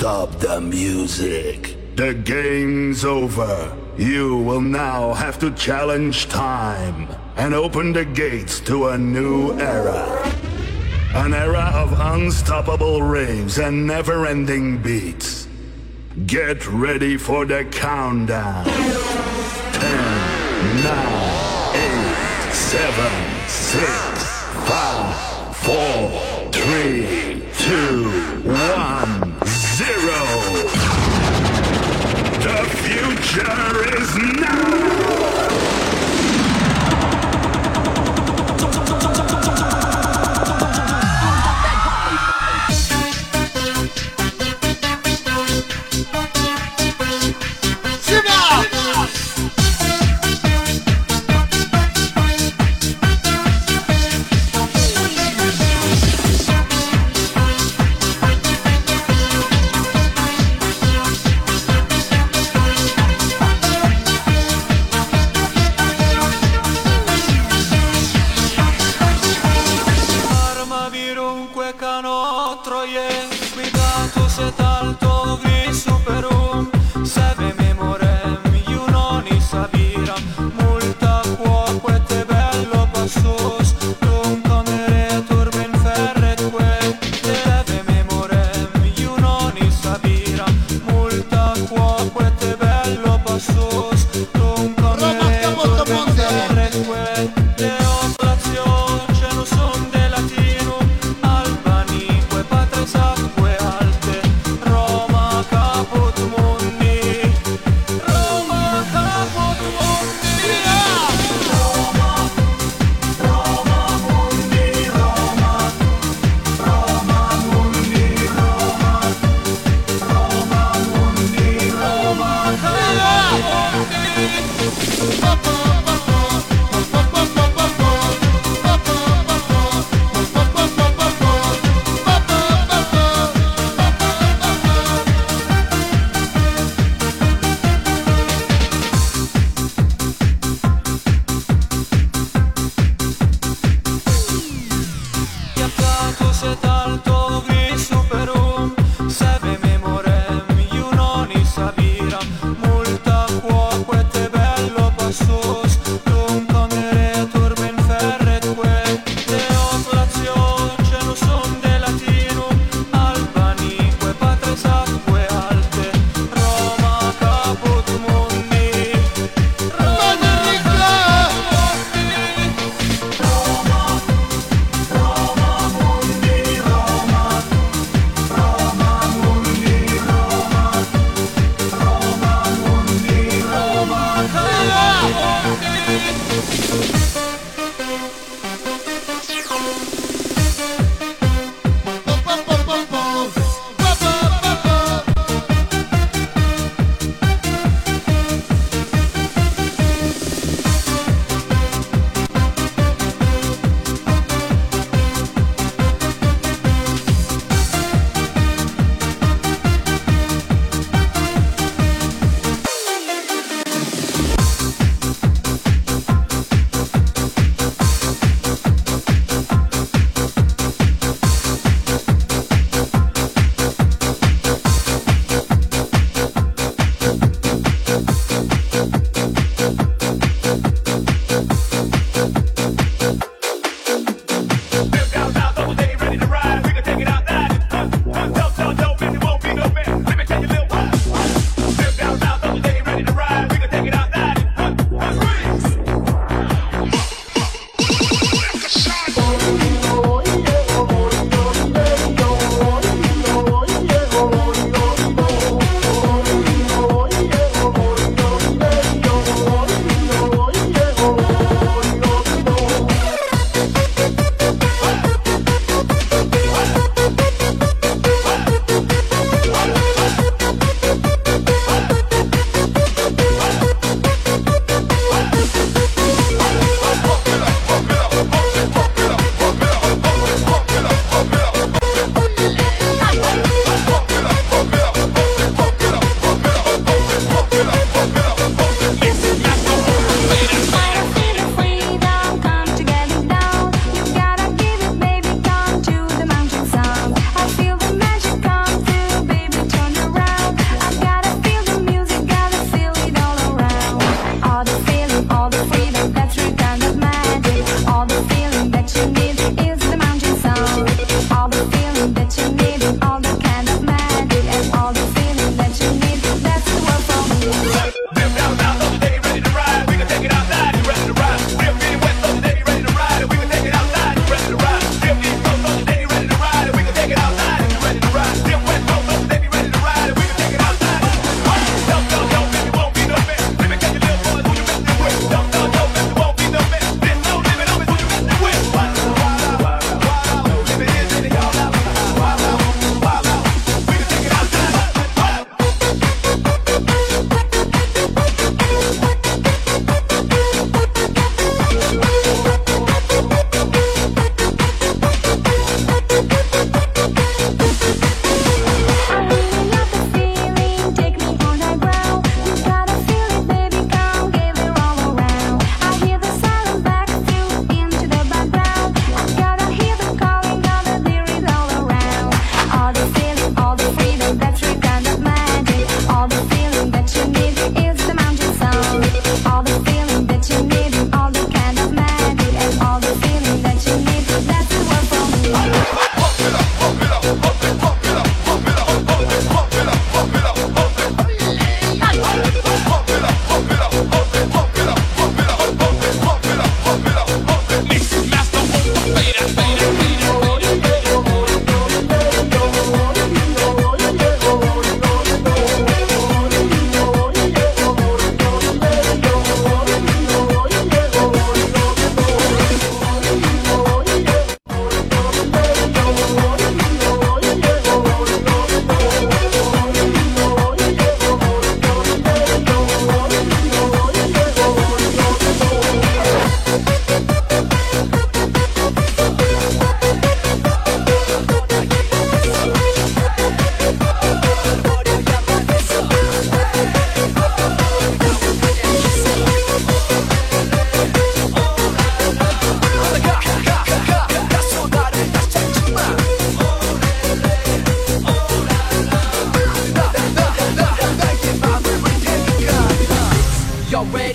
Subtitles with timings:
[0.00, 1.76] Stop the music.
[1.94, 3.76] The game's over.
[3.98, 7.06] You will now have to challenge time
[7.36, 10.08] and open the gates to a new era.
[11.12, 15.46] An era of unstoppable raves and never-ending beats.
[16.24, 18.64] Get ready for the countdown.
[18.64, 18.72] 10,
[20.82, 23.12] 9, 8, 7,
[23.48, 23.84] 6,
[24.66, 29.19] 5, 4, 3, 2, 1.
[33.32, 34.59] Future is now!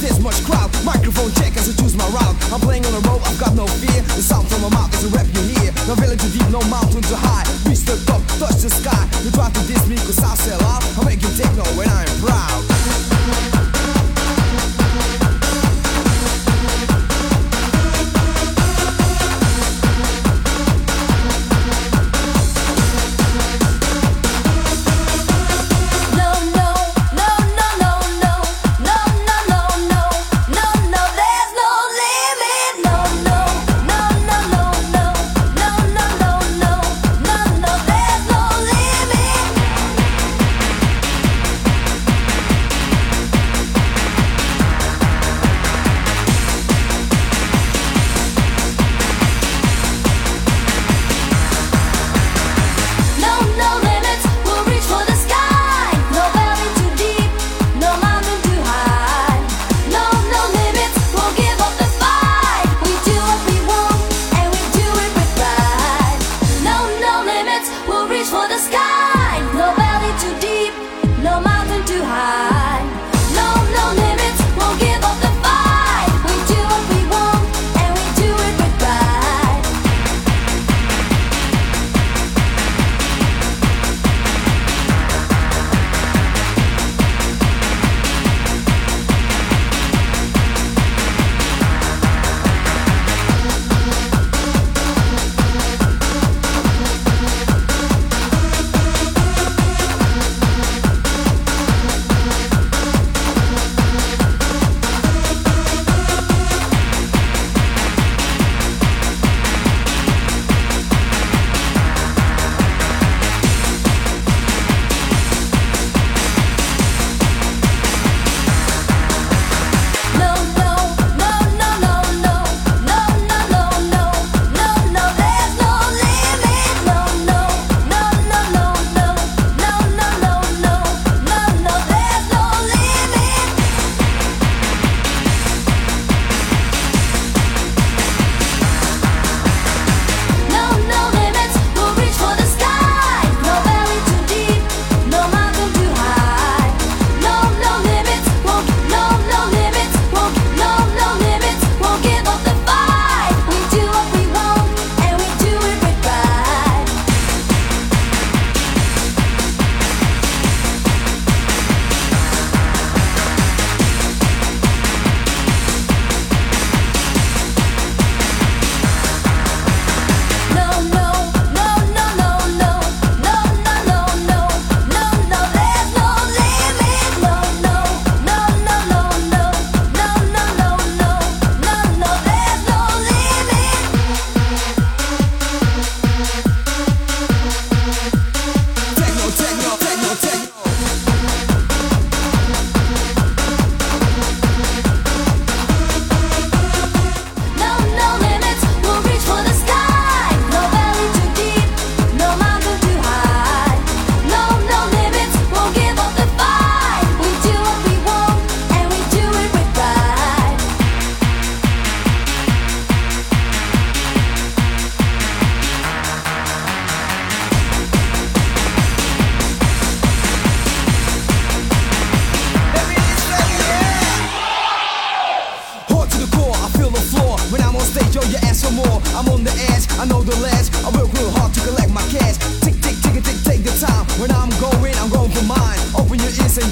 [0.00, 0.70] this much crowd.
[0.84, 2.36] Microphone check as I choose my route.
[2.52, 4.02] I'm playing on a rope, I've got no fear.
[4.14, 5.72] The sound from my mouth is a rap you hear.
[5.86, 7.44] No village too deep, no mountain too high.
[7.68, 9.02] Reach the top, touch the sky.
[9.24, 10.82] You try to diss me cause I sell out.
[10.98, 13.57] I make you take no when I am proud.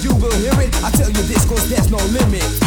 [0.03, 0.75] you will hear it.
[0.83, 2.66] I tell you this, cause there's no limit.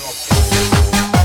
[0.00, 1.17] Thank you.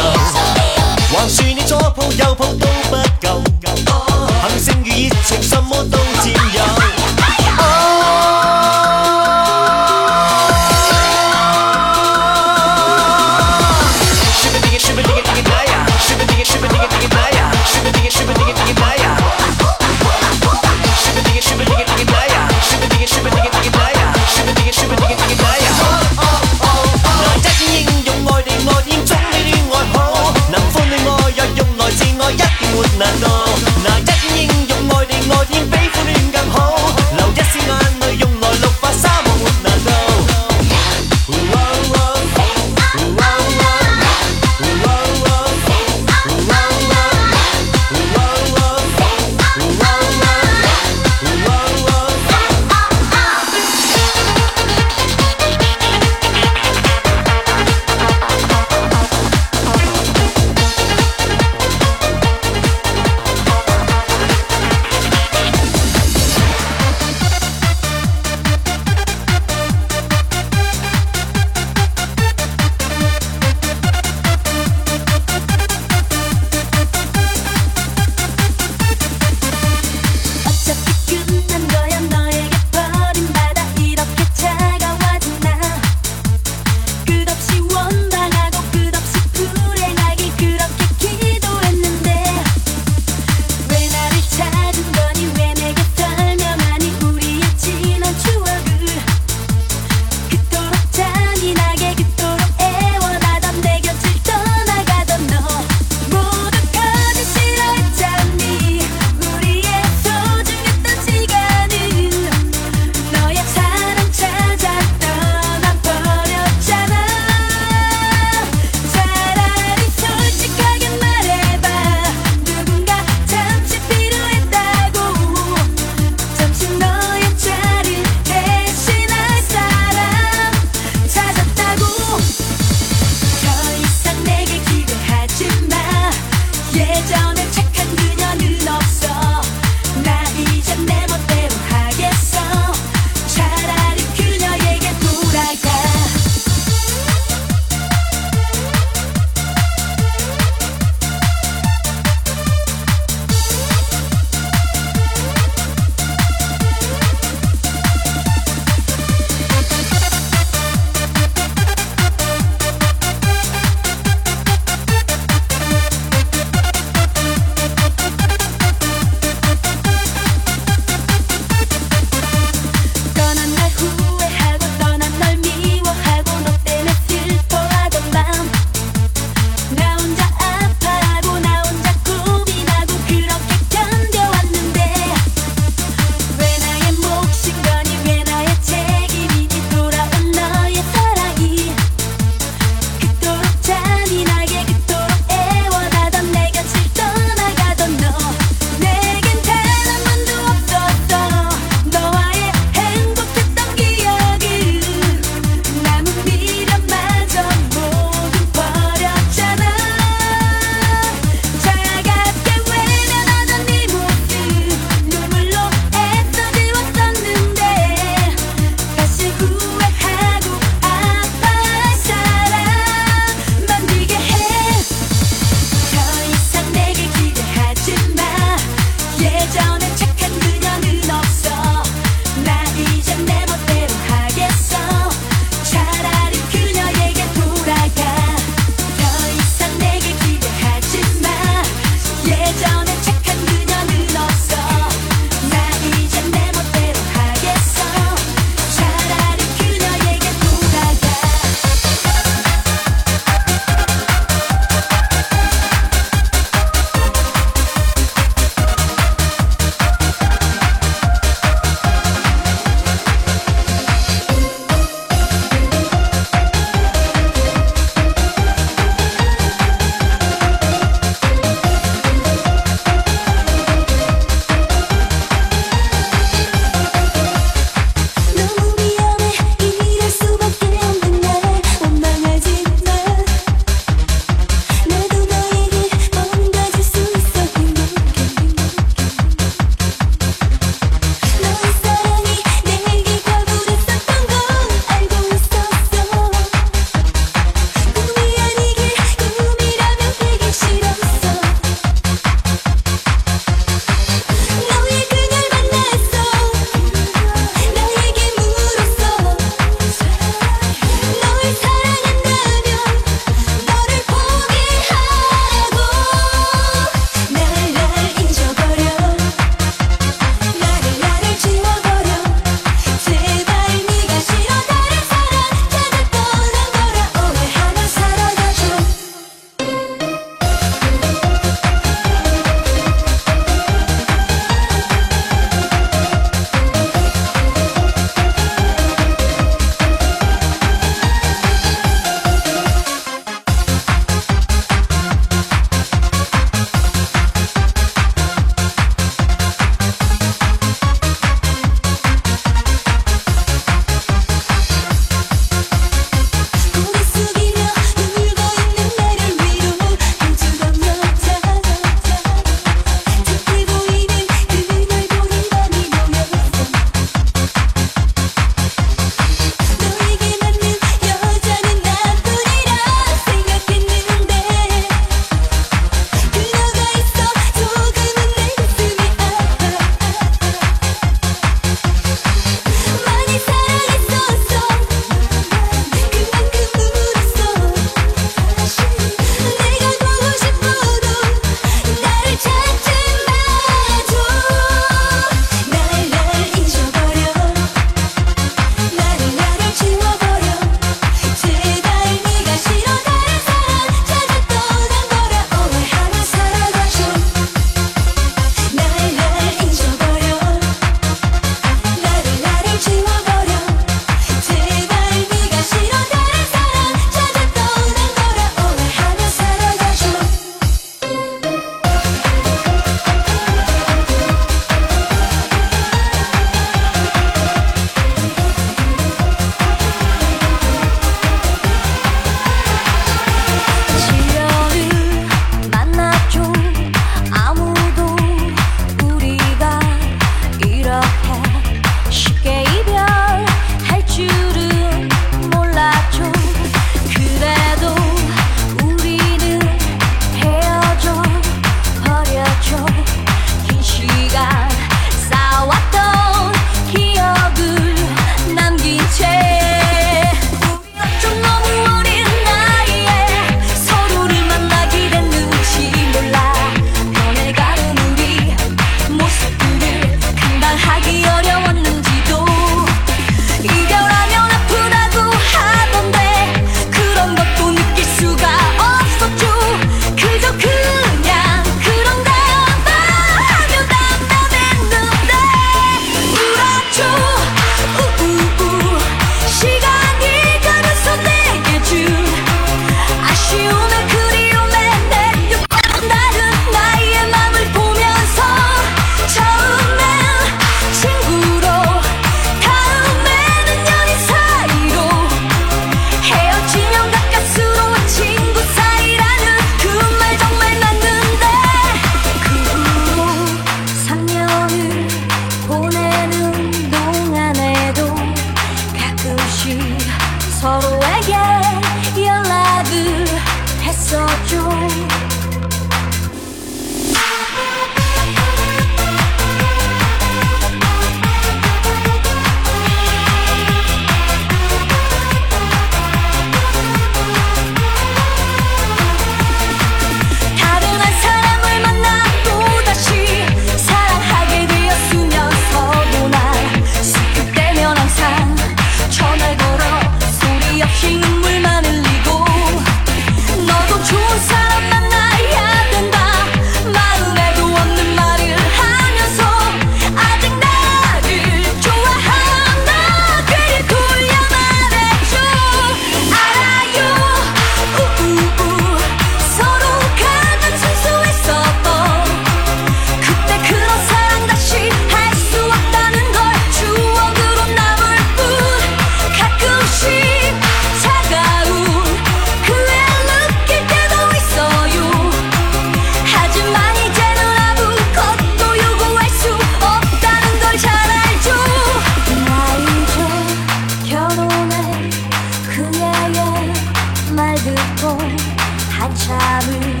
[598.98, 600.00] 한참을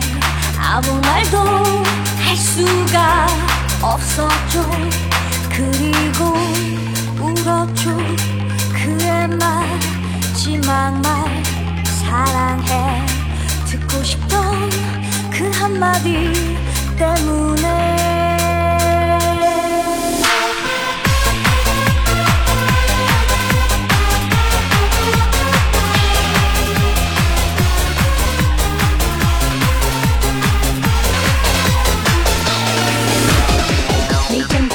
[0.58, 1.38] 아무 말도
[2.24, 3.26] 할 수가
[3.82, 4.70] 없었죠.
[5.50, 6.34] 그리고
[7.20, 7.96] 울었죠.
[8.72, 11.42] 그의 마지막 말
[11.84, 13.04] 사랑해.
[13.66, 14.70] 듣고 싶던
[15.30, 16.32] 그 한마디
[16.96, 18.13] 때문에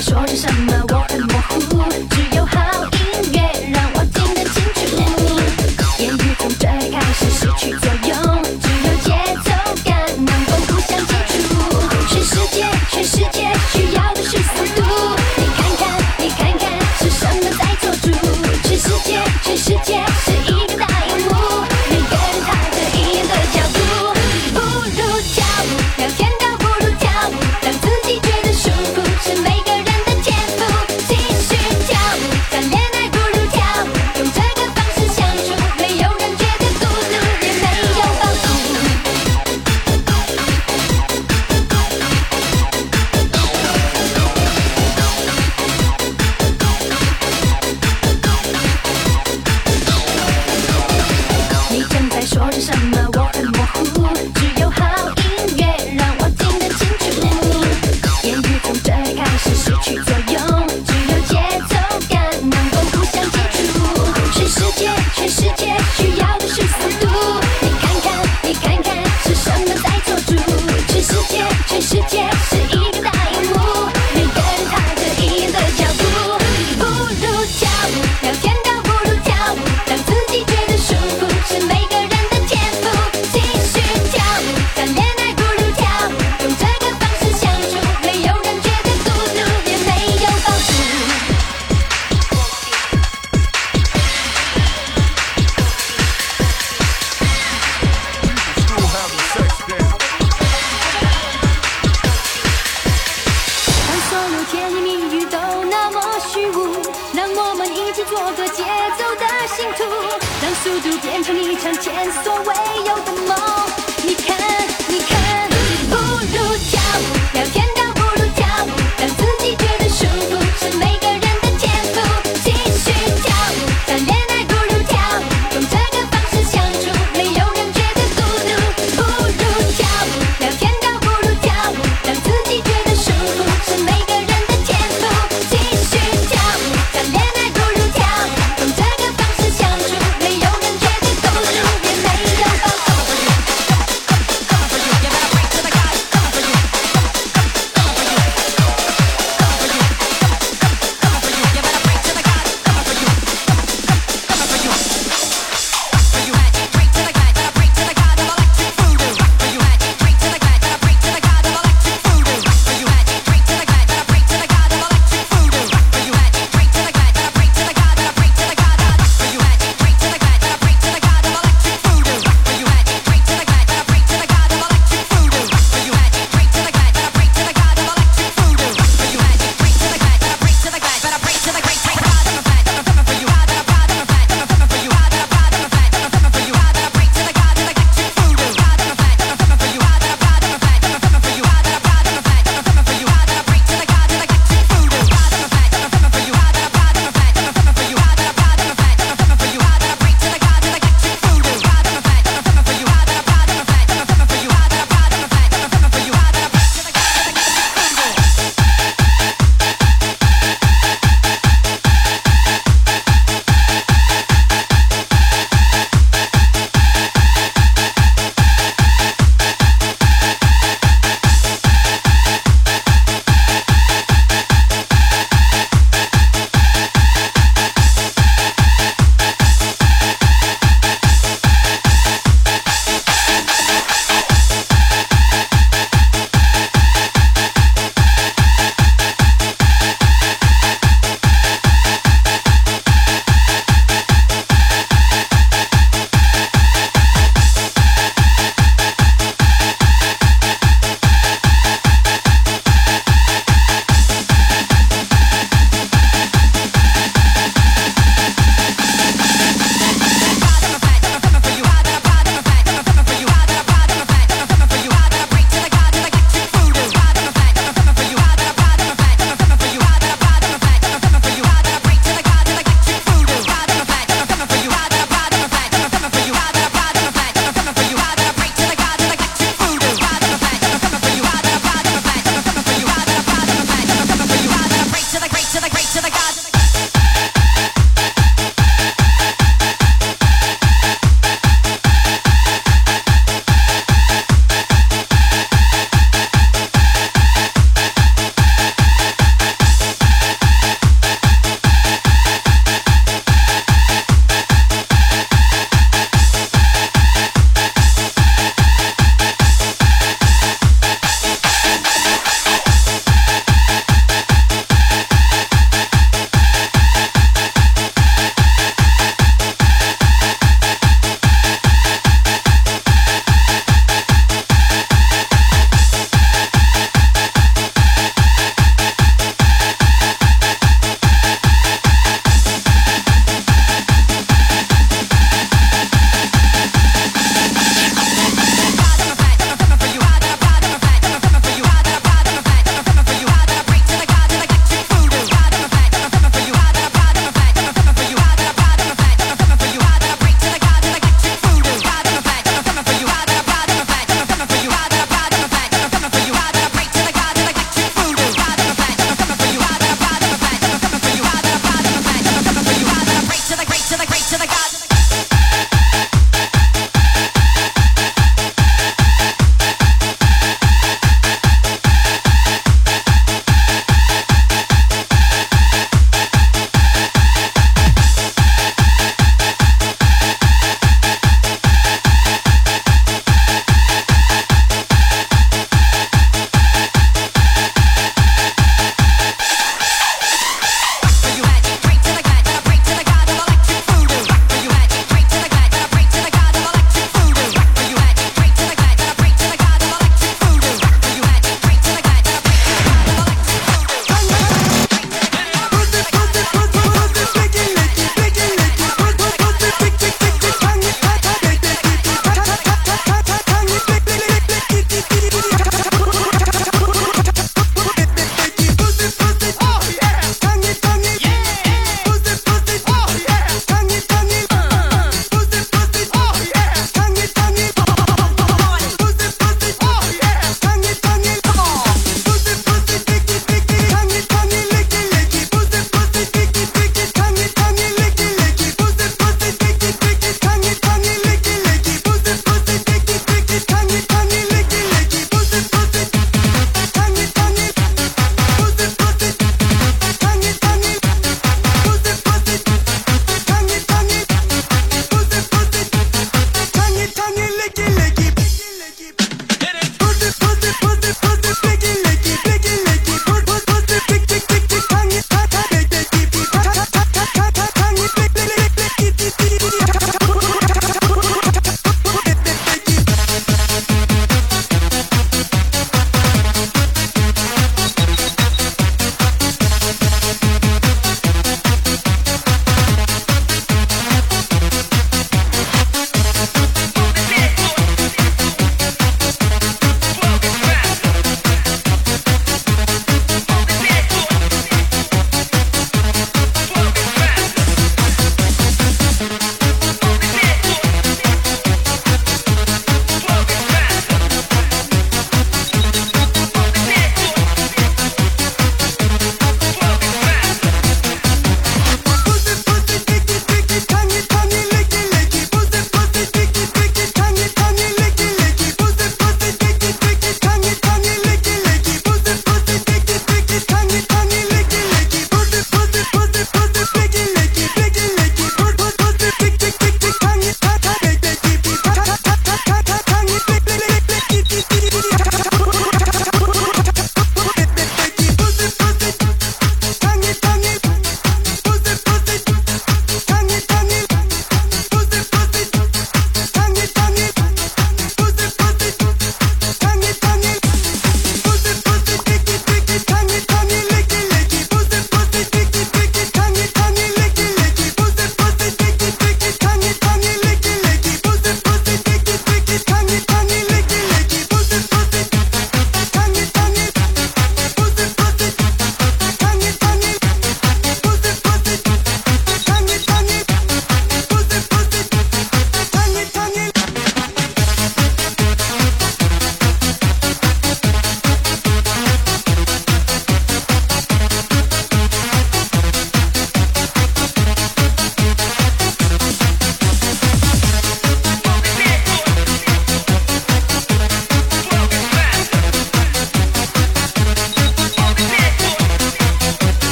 [0.00, 1.39] 说着什么我很陌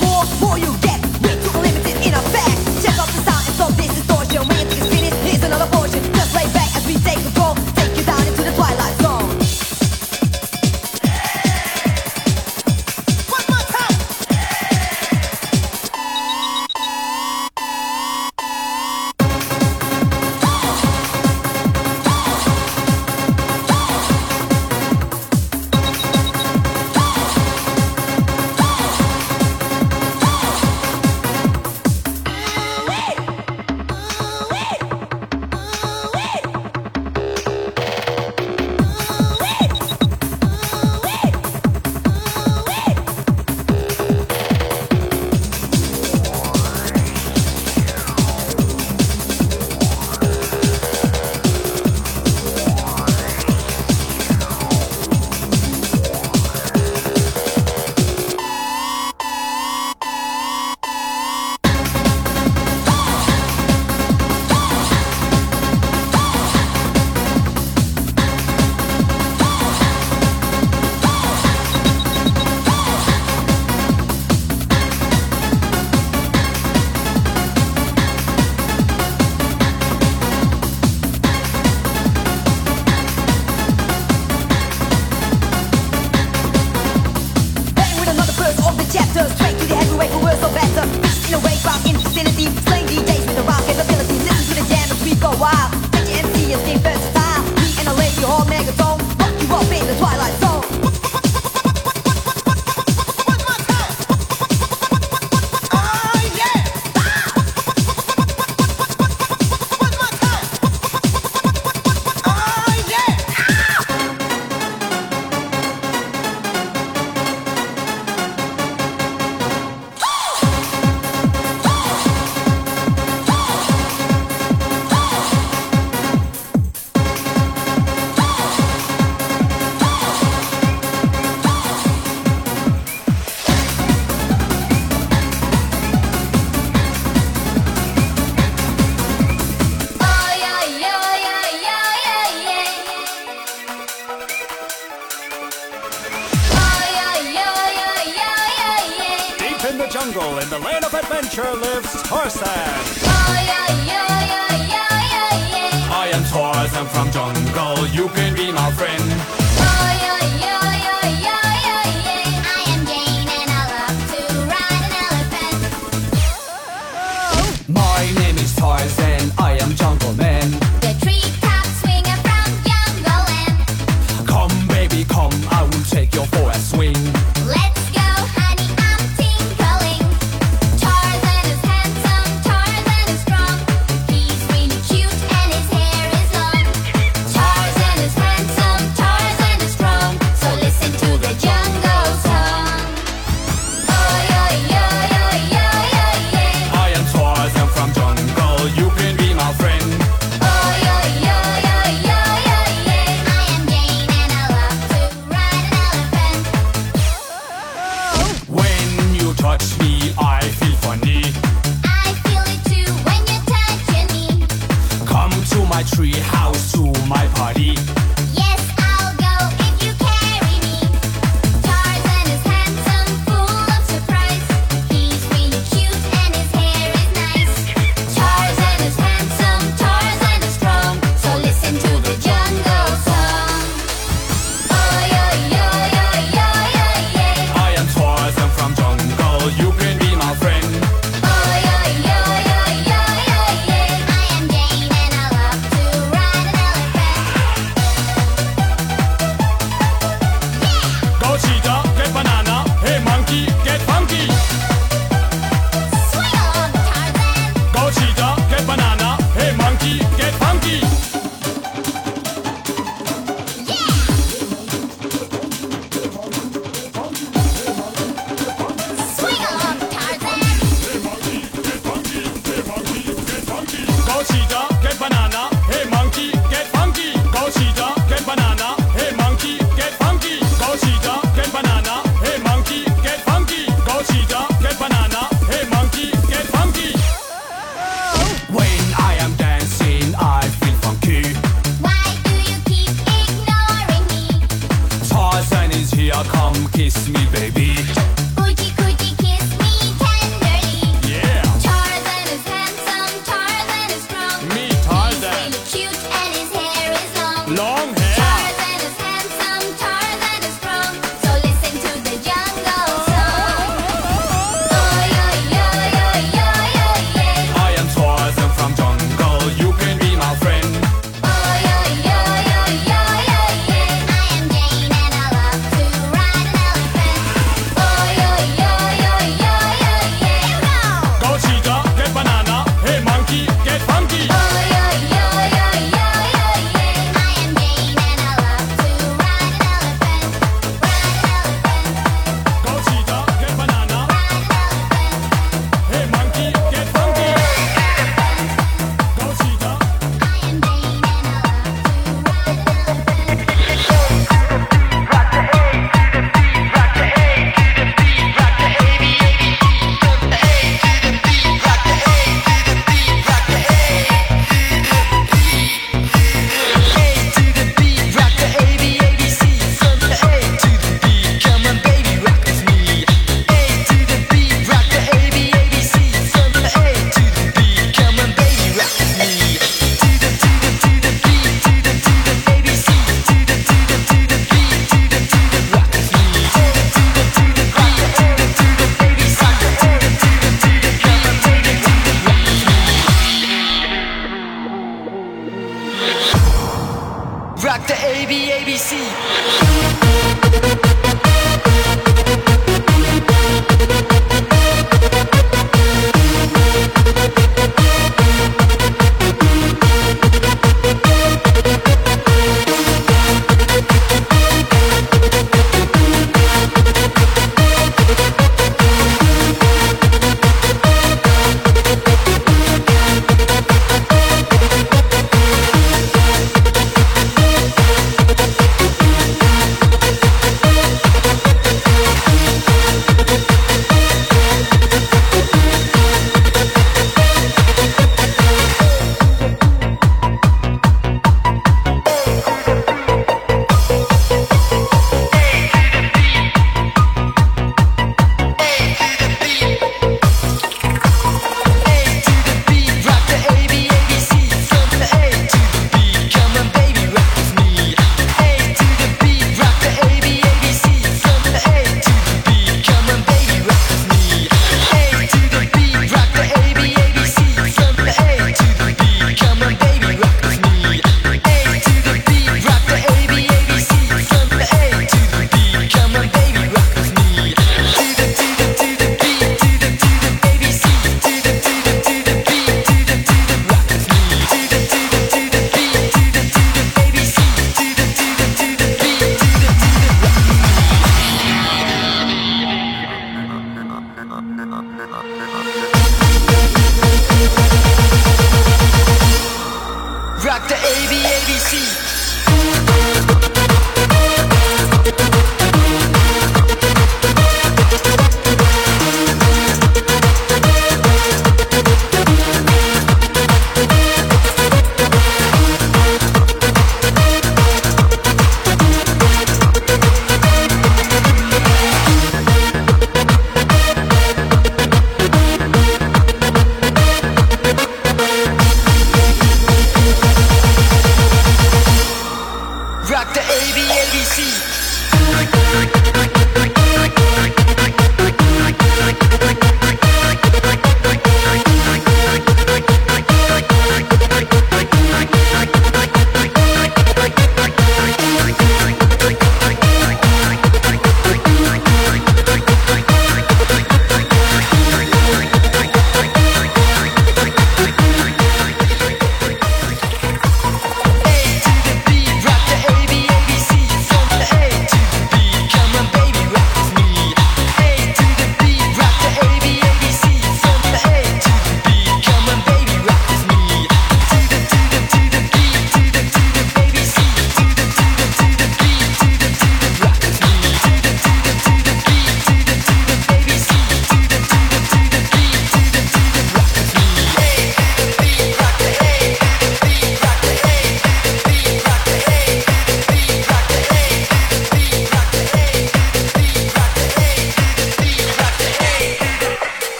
[0.00, 0.76] more for you.
[0.78, 0.95] Get